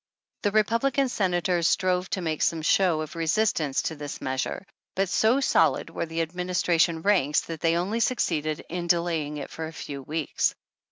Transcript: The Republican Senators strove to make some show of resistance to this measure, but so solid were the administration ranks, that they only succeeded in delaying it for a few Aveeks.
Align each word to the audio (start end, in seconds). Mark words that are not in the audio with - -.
The 0.41 0.49
Republican 0.49 1.09
Senators 1.09 1.67
strove 1.67 2.09
to 2.09 2.21
make 2.21 2.41
some 2.41 2.63
show 2.63 3.01
of 3.01 3.15
resistance 3.15 3.83
to 3.83 3.95
this 3.95 4.19
measure, 4.19 4.65
but 4.95 5.09
so 5.09 5.39
solid 5.39 5.91
were 5.91 6.07
the 6.07 6.21
administration 6.23 7.03
ranks, 7.03 7.41
that 7.41 7.61
they 7.61 7.77
only 7.77 7.99
succeeded 7.99 8.65
in 8.67 8.87
delaying 8.87 9.37
it 9.37 9.51
for 9.51 9.67
a 9.67 9.73
few 9.73 10.03
Aveeks. 10.03 10.55